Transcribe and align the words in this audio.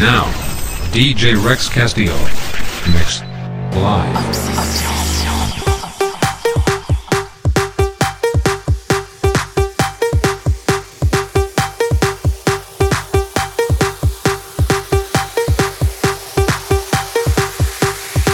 Now, 0.00 0.24
DJ 0.92 1.36
Rex 1.44 1.68
Castillo. 1.68 2.16
Mix. 2.94 3.20
Live. 3.76 4.16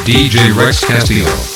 DJ 0.04 0.56
Rex 0.56 0.84
Castillo. 0.84 1.55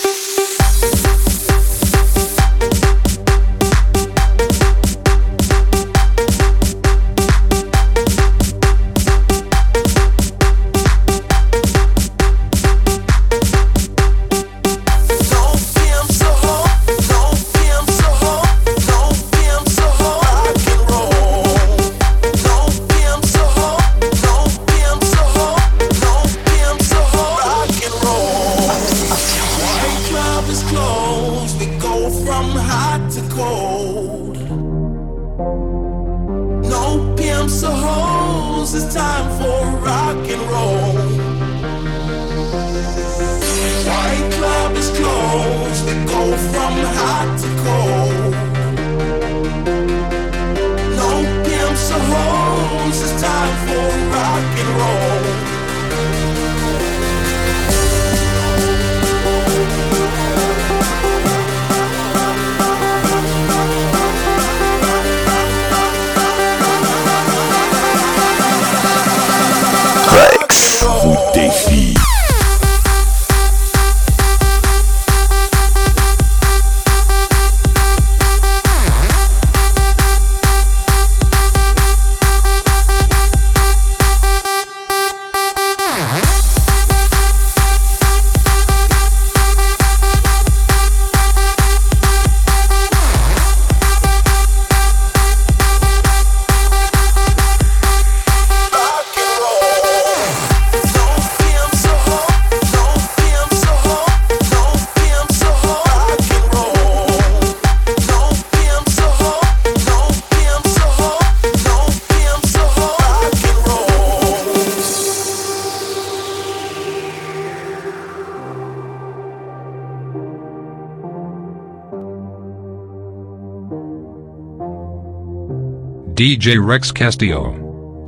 DJ 126.20 126.62
Rex 126.62 126.92
Castillo. 126.92 127.52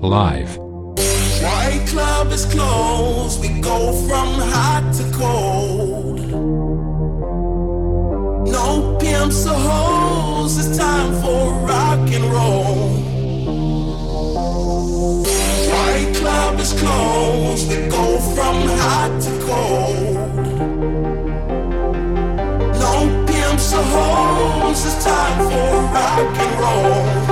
Live. 0.02 0.58
White 0.58 1.82
club 1.88 2.30
is 2.30 2.44
closed. 2.44 3.40
We 3.40 3.48
go 3.62 3.90
from 4.06 4.28
hot 4.52 4.92
to 4.98 5.04
cold. 5.16 6.20
No 8.46 8.98
pimps 9.00 9.46
or 9.46 9.54
hoes. 9.54 10.58
It's 10.58 10.76
time 10.76 11.22
for 11.22 11.54
rock 11.66 12.06
and 12.12 12.24
roll. 12.24 12.90
White 15.72 16.14
club 16.14 16.60
is 16.60 16.74
closed. 16.74 17.70
We 17.70 17.88
go 17.88 18.18
from 18.34 18.56
hot 18.76 19.22
to 19.22 19.30
cold. 19.48 20.14
No 22.78 23.24
pimps 23.26 23.72
or 23.72 23.82
hoes. 23.82 24.84
It's 24.84 25.02
time 25.02 25.48
for 25.48 25.80
rock 25.94 26.36
and 26.36 26.60
roll. 26.60 27.31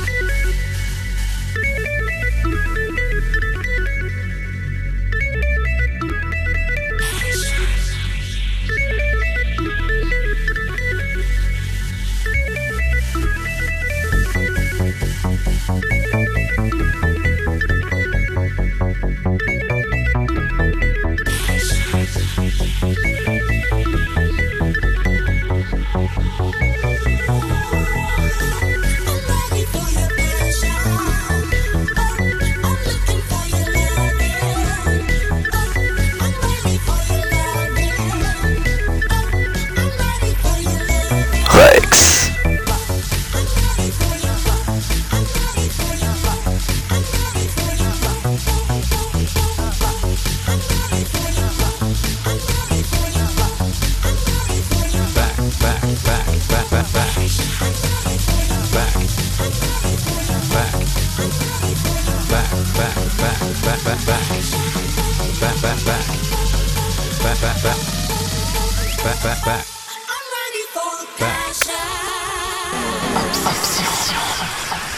Back. 71.21 71.53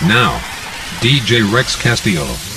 Now, 0.08 0.40
DJ 1.02 1.44
Rex 1.54 1.76
Castillo. 1.76 2.53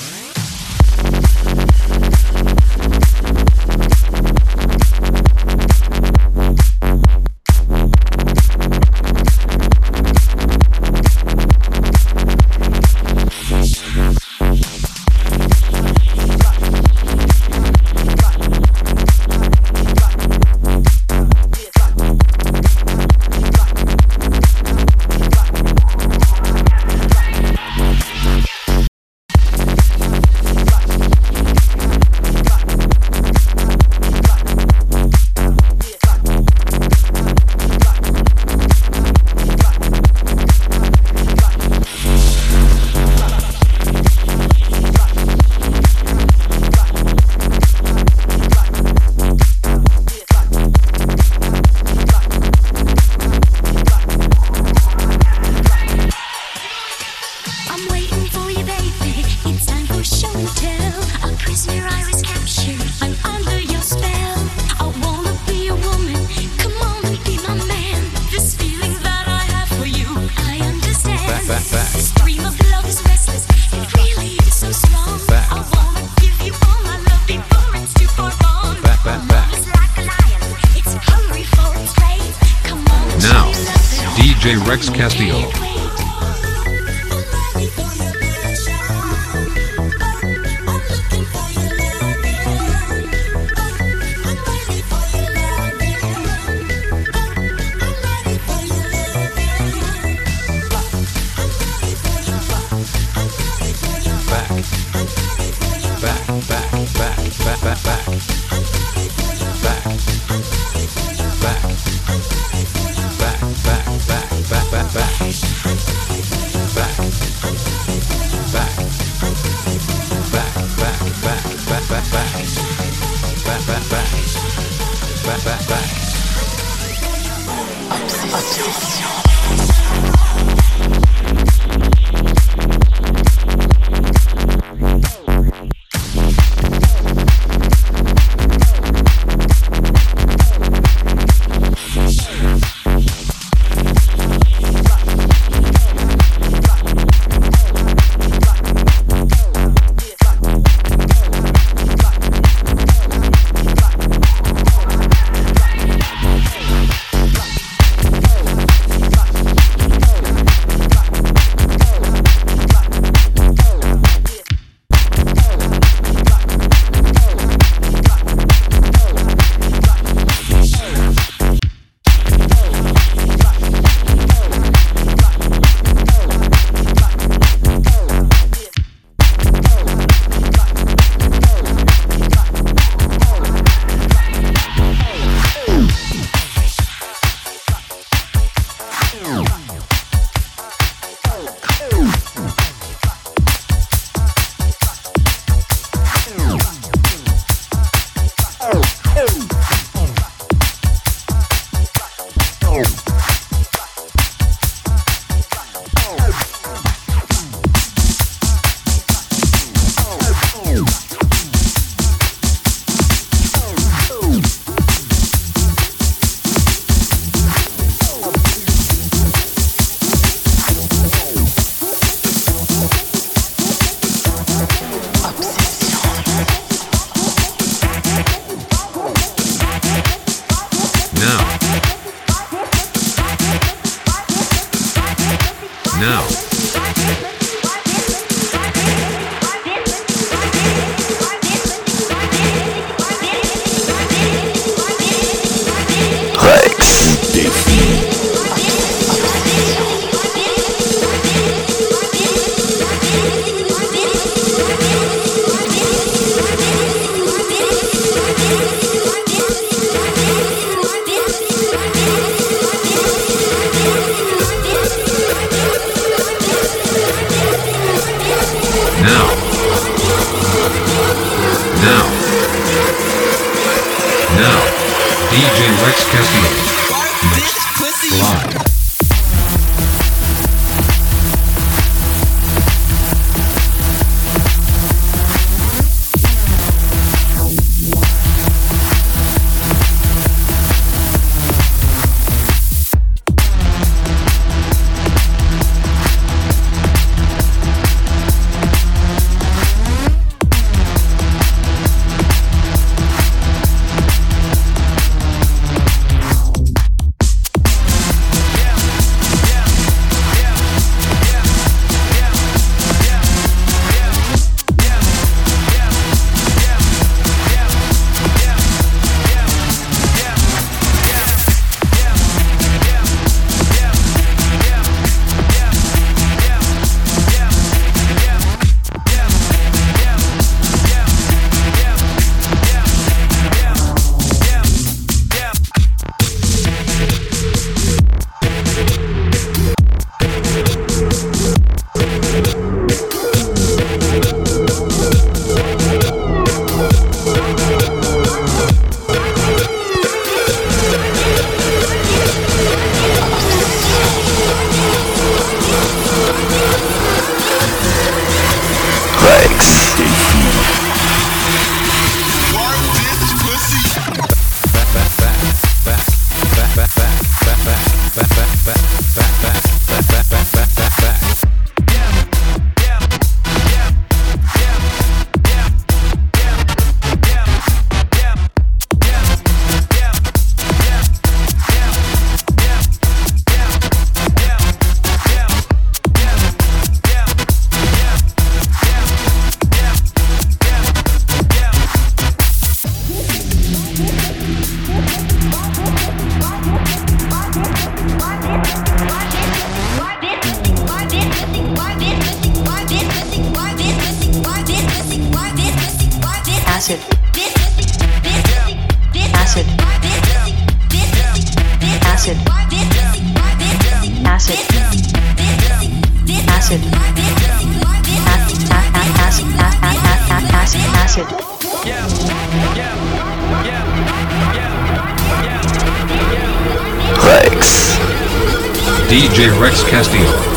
DJ 429.09 429.57
Rex 429.61 429.85
Castillo. 429.85 430.56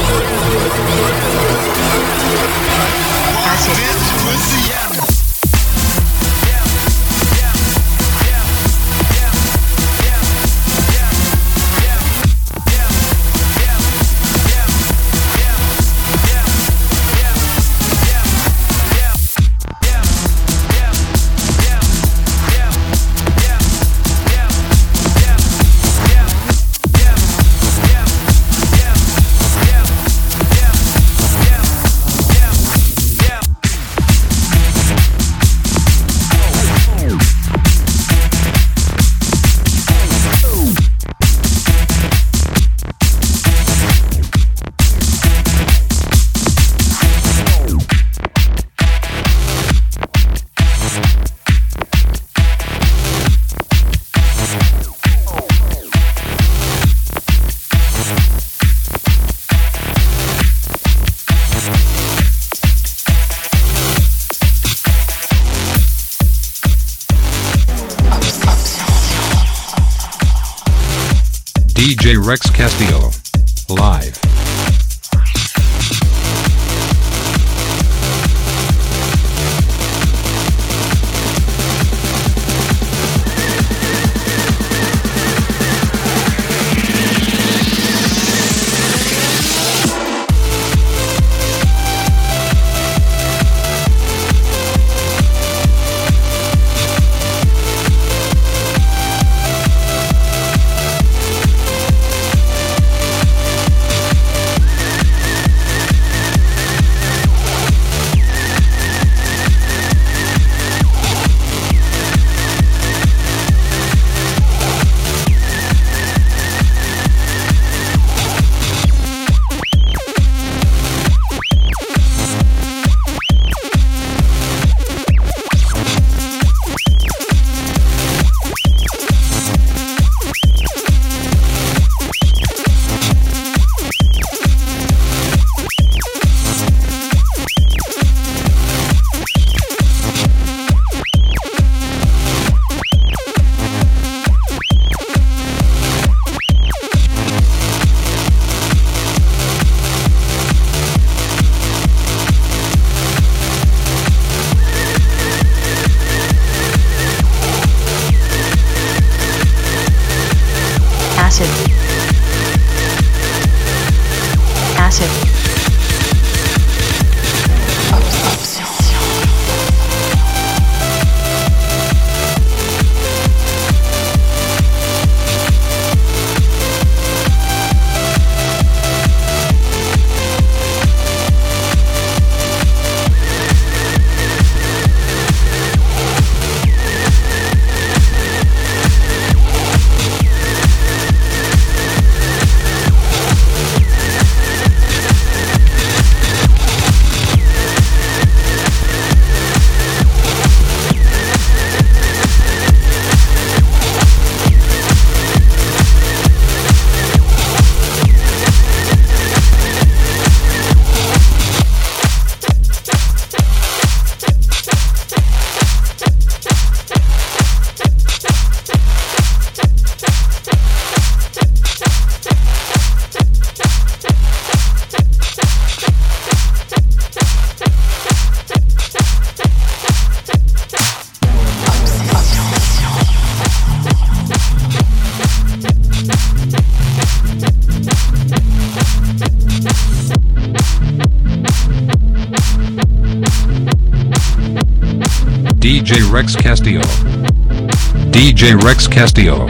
Rex 248.70 248.88
Castillo. 248.88 249.48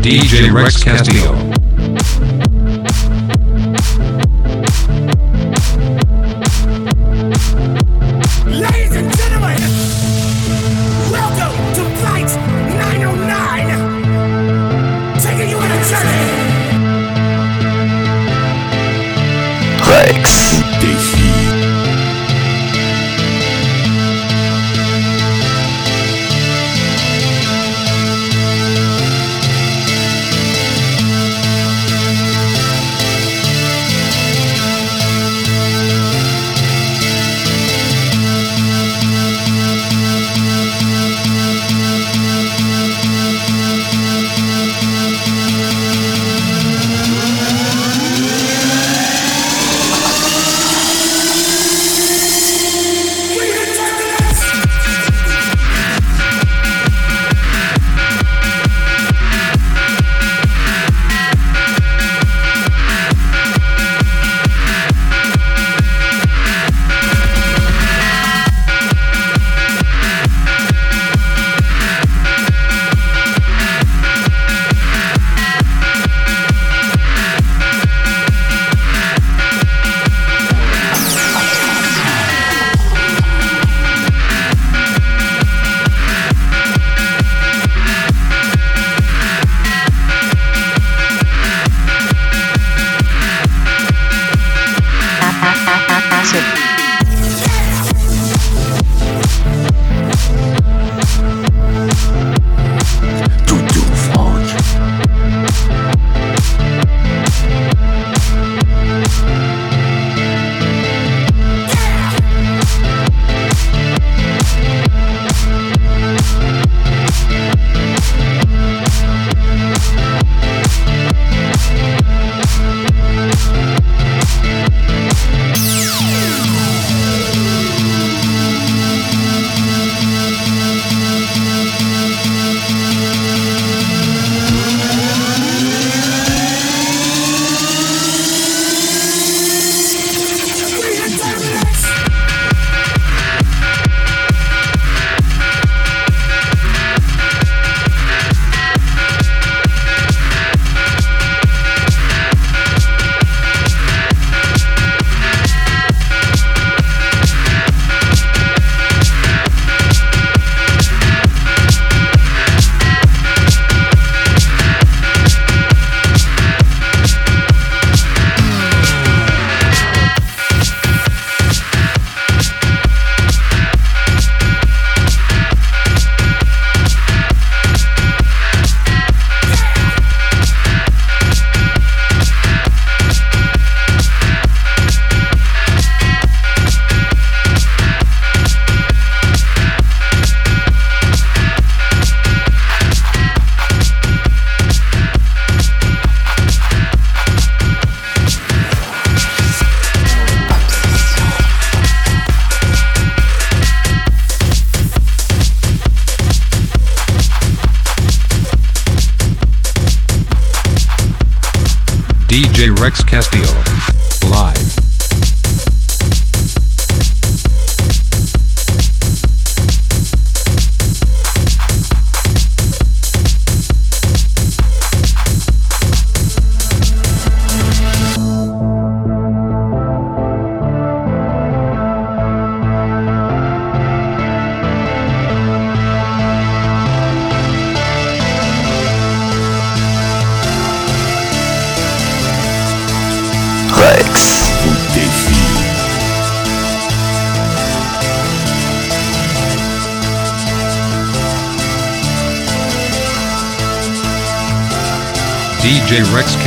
DJ 0.00 0.50
Rex 0.52 0.82
Castillo. 0.82 1.39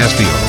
Castillo. 0.04 0.43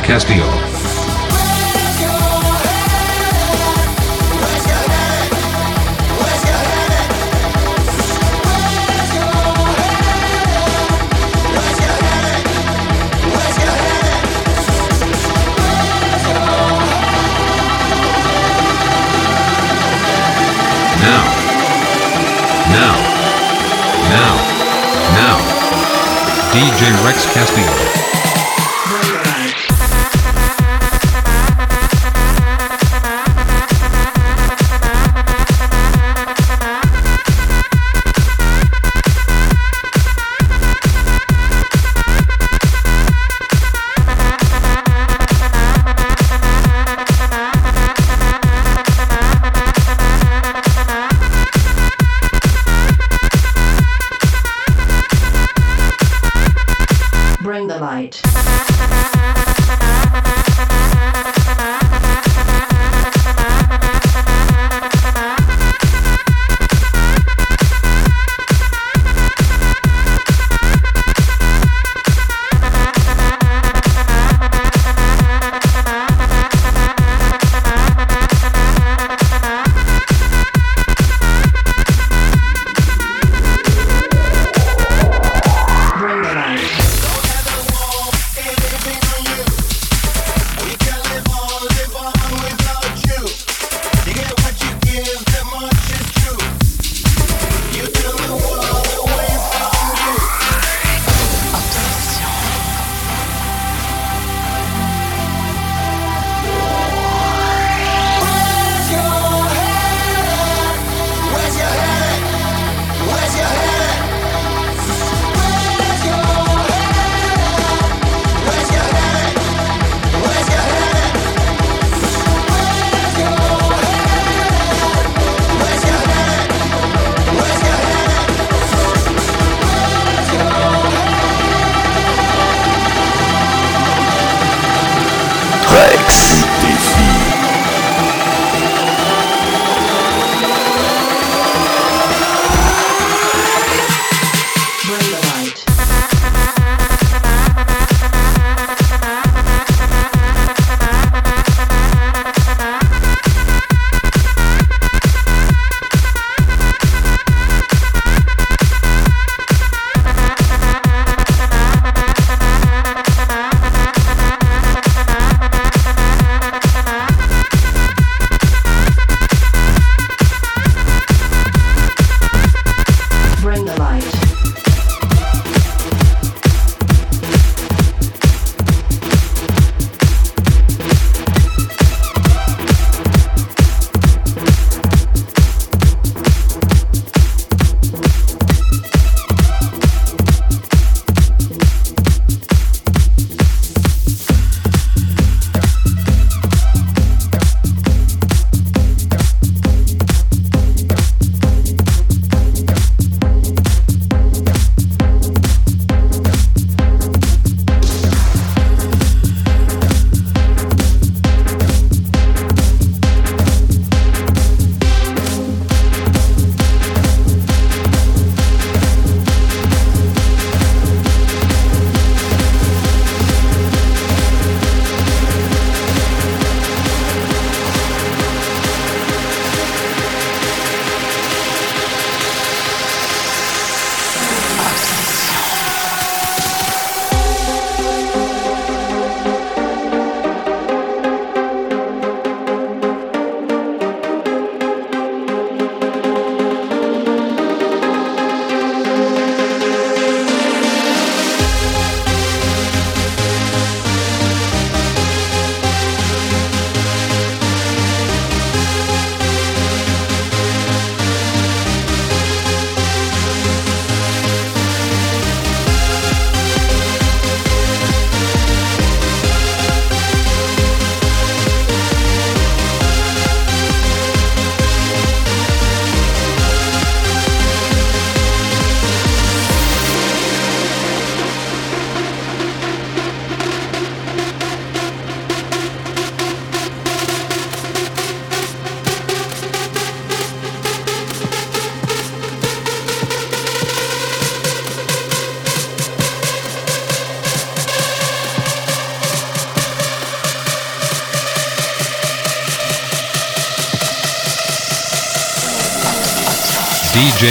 Castillo. 0.00 0.44
Now. 21.02 21.24
Now. 22.70 22.96
Now. 24.10 24.34
Now. 25.14 25.36
DJ 26.52 27.04
Rex 27.04 27.26
Castillo. 27.32 27.95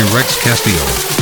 Rex 0.03 0.37
Castillo. 0.43 1.14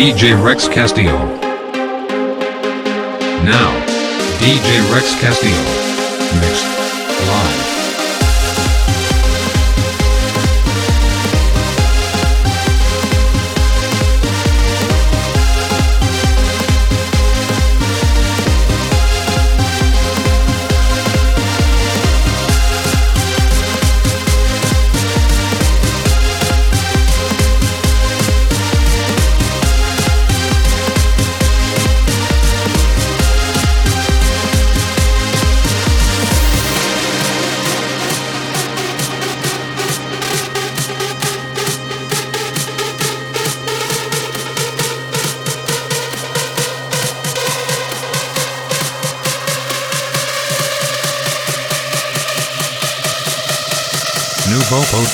DJ 0.00 0.32
Rex 0.42 0.66
Castillo. 0.66 1.18
Now, 3.44 3.70
DJ 4.38 4.90
Rex 4.90 5.14
Castillo. 5.20 6.69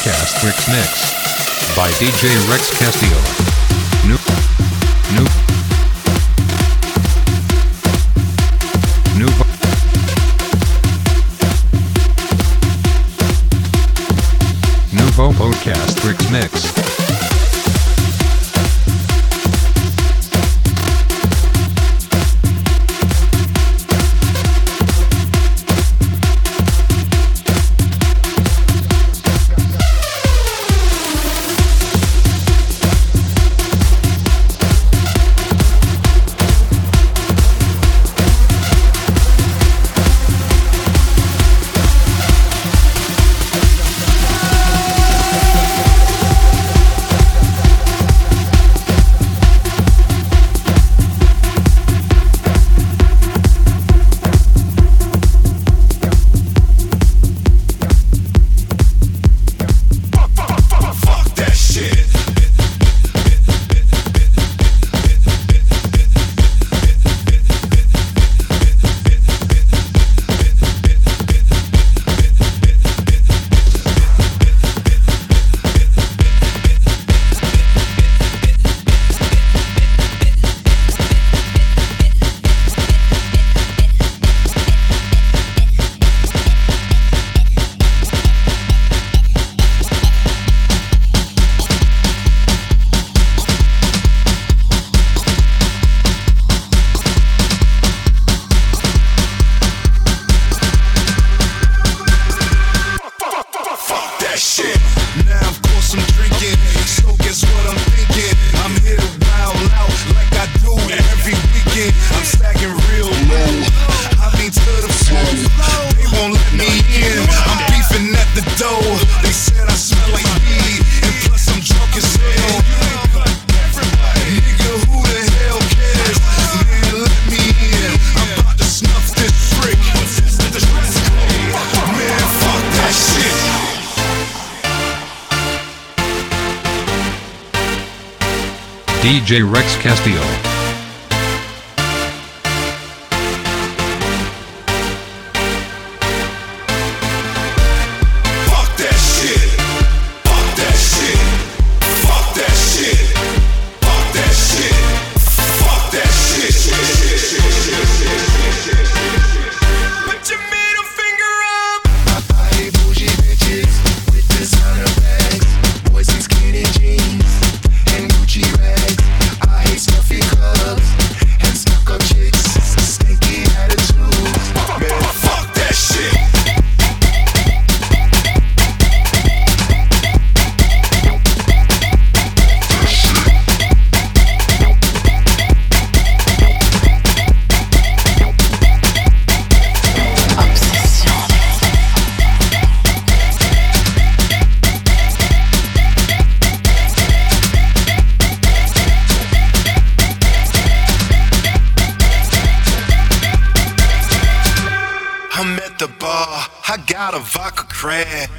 Podcast 0.07 0.45
Rex 0.45 0.69
Mix 0.69 1.75
by 1.75 1.91
DJ 1.99 2.49
Rex 2.49 2.71
Castillo. 2.79 3.46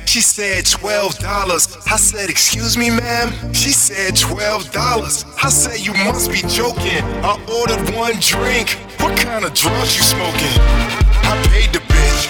She 0.08 0.22
said 0.22 0.64
$12. 0.64 1.92
I 1.92 1.98
said, 1.98 2.30
Excuse 2.30 2.78
me, 2.78 2.90
ma'am? 2.90 3.28
She 3.54 3.72
said 3.72 4.16
$12. 4.16 4.72
I 5.44 5.50
said, 5.50 5.86
You 5.86 5.92
must 6.08 6.32
be 6.32 6.40
joking. 6.48 7.04
I 7.28 7.36
ordered 7.60 7.84
one 7.94 8.16
drink. 8.24 8.80
What 9.04 9.20
kind 9.20 9.44
of 9.44 9.54
drugs 9.54 10.00
you 10.00 10.04
smoking? 10.08 10.56
I 11.28 11.36
paid 11.52 11.76
the 11.76 11.84
bitch, 11.92 12.24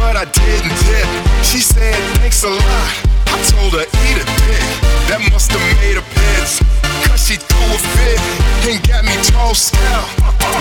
but 0.00 0.16
I 0.16 0.24
didn't 0.32 0.72
tip. 0.88 1.08
She 1.44 1.60
said, 1.60 1.94
Thanks 2.16 2.42
a 2.42 2.48
lot. 2.48 2.90
I 3.28 3.36
told 3.52 3.76
her, 3.76 3.84
Eat 3.84 4.16
a 4.16 4.24
dick. 4.24 4.64
That 5.12 5.20
must 5.30 5.52
have 5.52 5.60
made 5.84 6.00
a 6.00 6.04
piss. 6.16 6.64
Cause 7.04 7.20
she 7.20 7.36
threw 7.36 7.68
a 7.68 7.78
fit 8.00 8.20
and 8.64 8.80
got 8.88 9.04
me 9.04 9.12
tossed 9.28 9.76
out. 9.92 10.08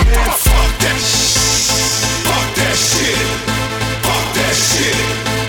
Man, 0.03 0.27
fuck 0.35 0.71
that 0.83 0.99
shit. 0.99 1.63
Fuck 2.27 2.47
that 2.59 2.75
shit. 2.75 3.27
Fuck 4.03 4.27
that 4.35 4.53
shit. 4.53 5.48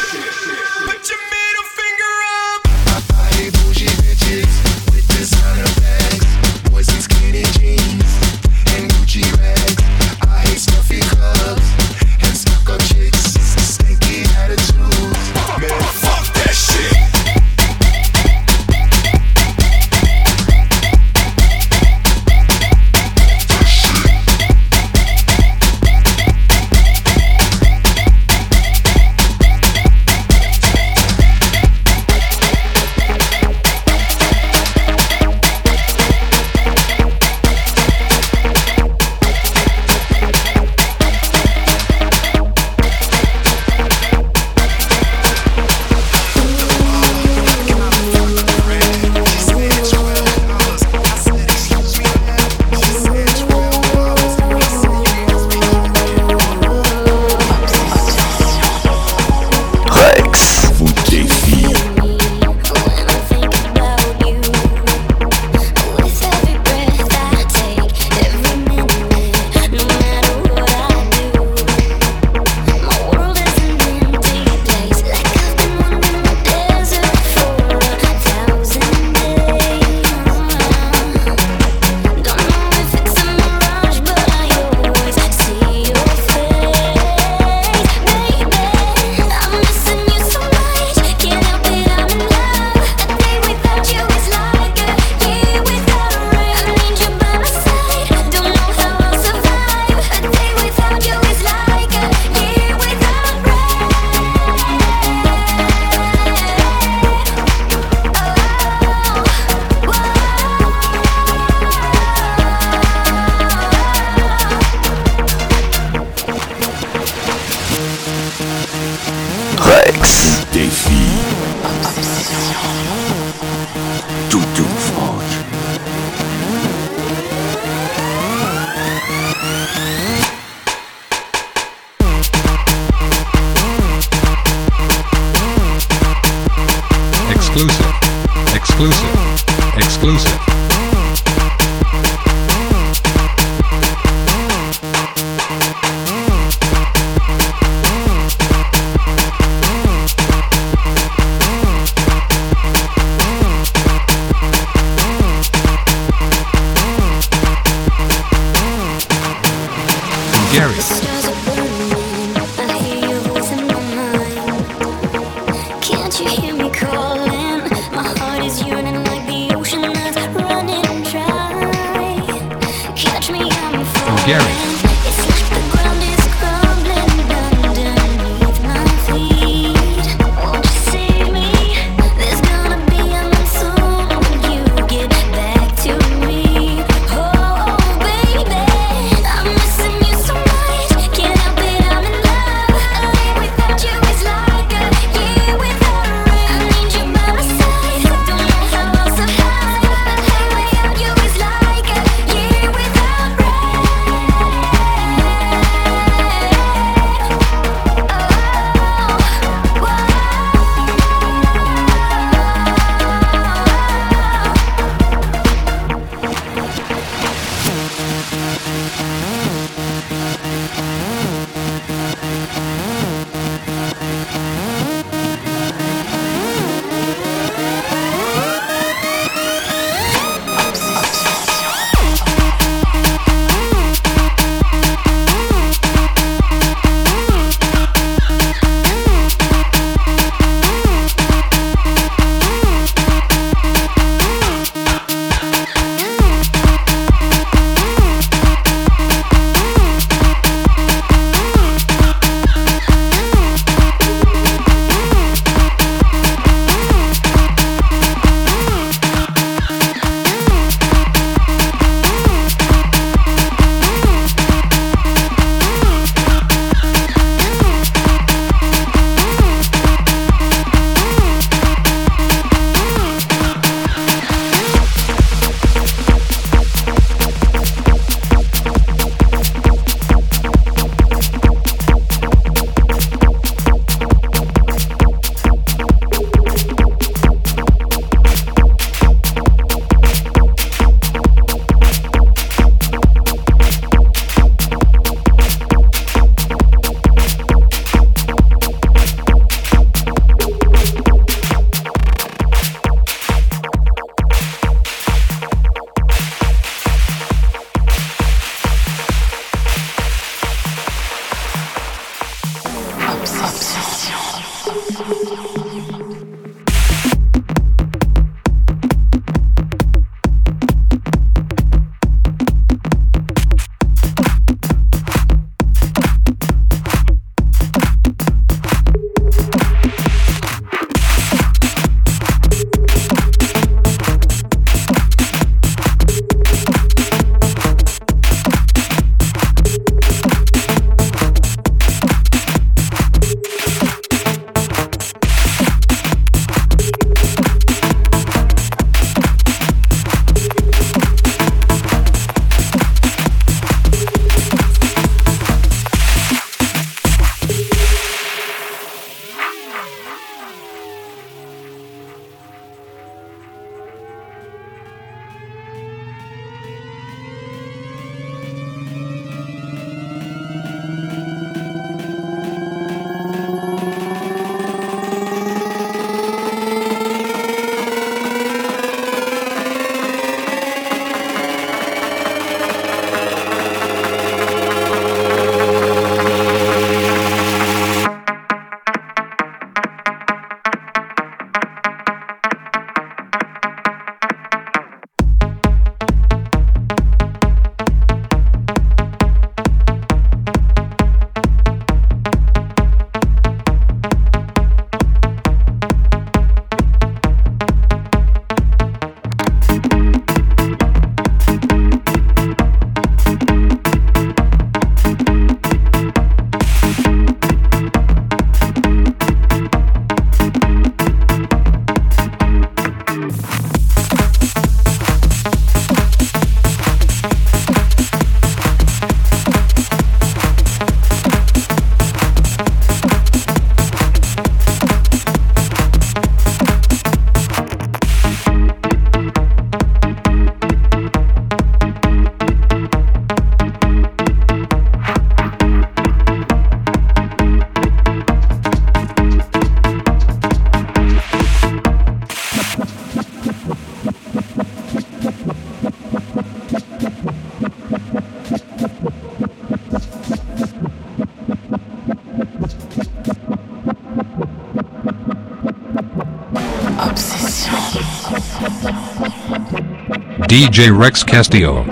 DJ 470.47 470.97
Rex 470.97 471.23
Castillo. 471.23 471.83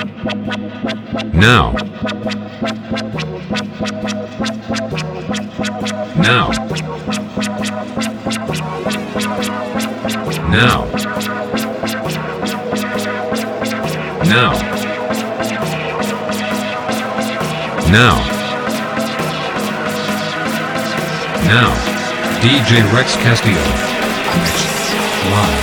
Now. 1.33 1.73
Now. 6.17 6.49
Now. 10.49 10.85
Now. 14.25 14.53
Now. 17.91 18.15
Now. 21.45 21.73
DJ 22.41 22.91
Rex 22.93 23.15
Castillo. 23.17 23.89
Live. 25.31 25.58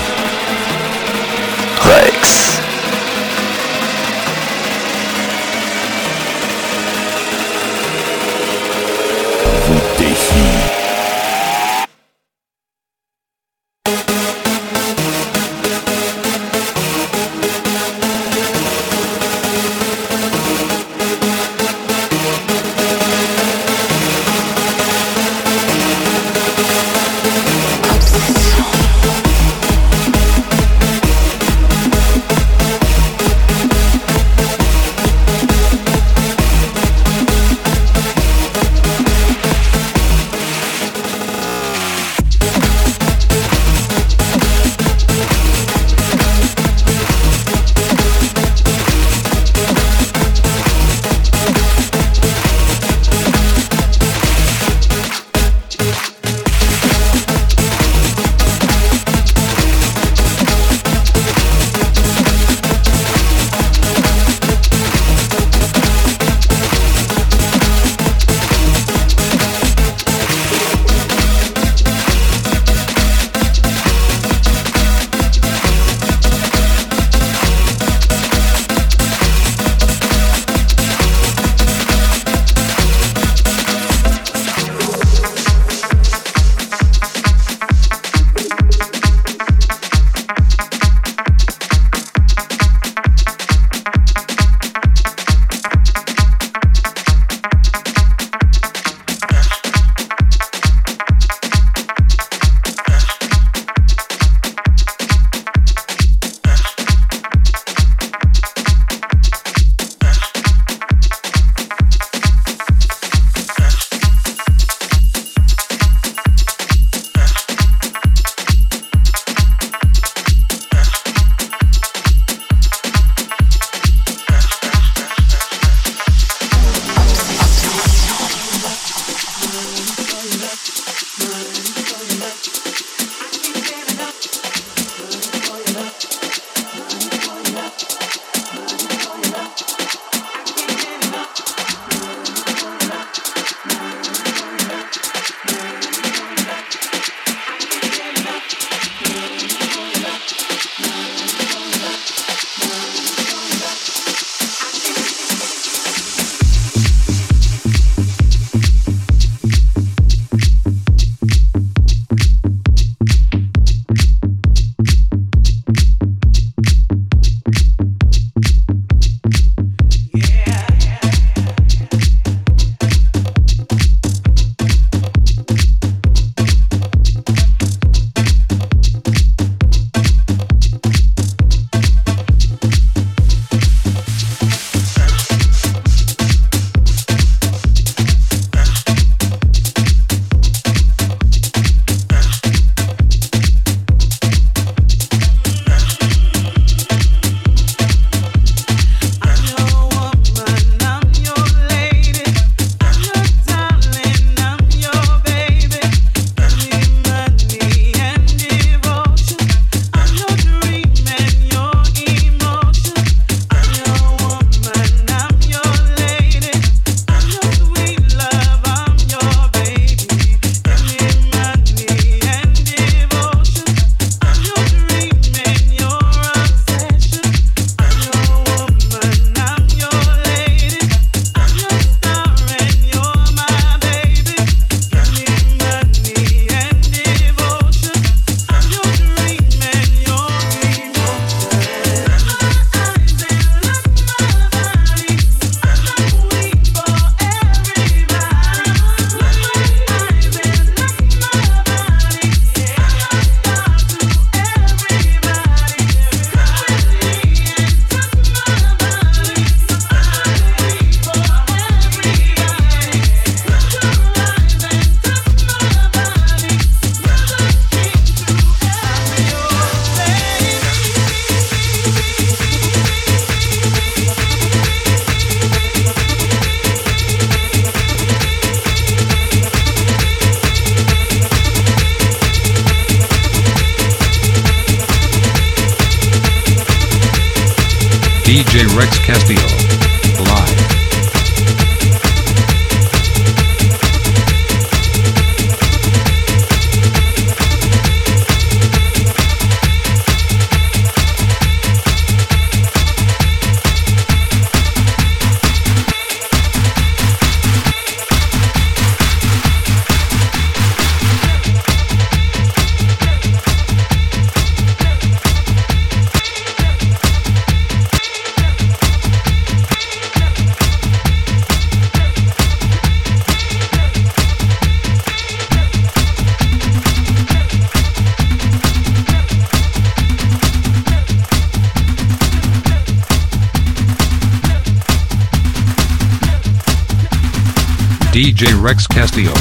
Rex 338.55 338.86
Castillo. 338.86 339.32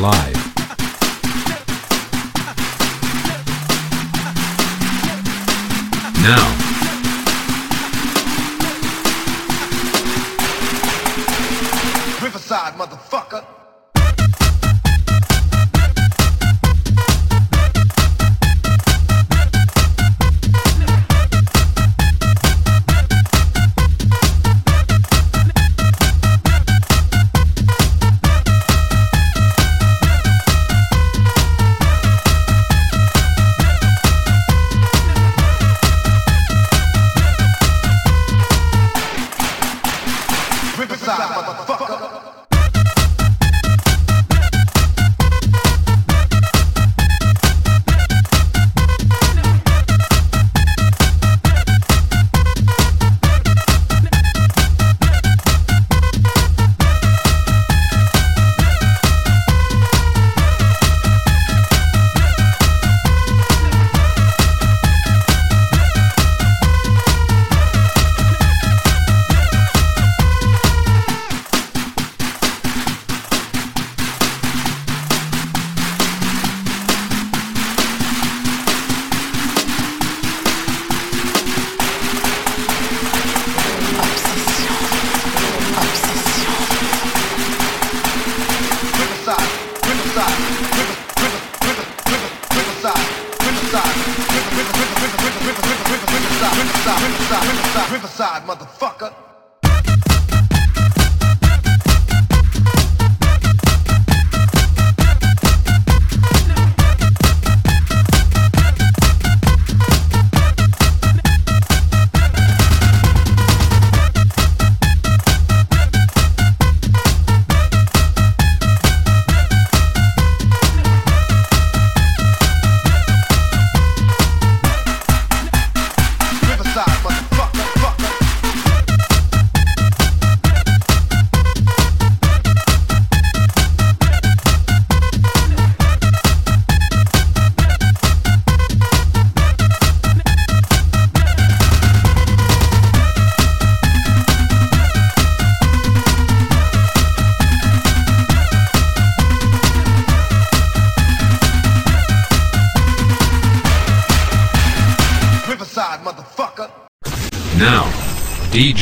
Live. 0.00 0.34
Now. 6.22 6.53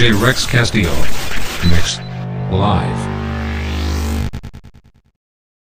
DJ 0.03 0.21
Rex 0.21 0.45
Castillo. 0.47 1.32